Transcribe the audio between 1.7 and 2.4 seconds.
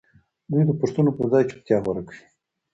غوره کوي.